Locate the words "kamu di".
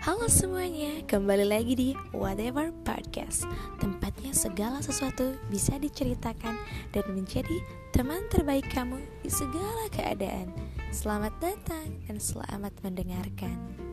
8.72-9.28